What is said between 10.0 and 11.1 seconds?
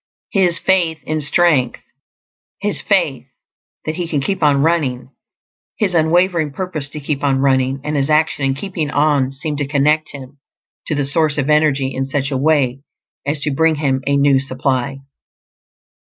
him to the